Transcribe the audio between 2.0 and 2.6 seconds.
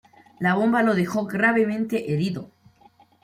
herido.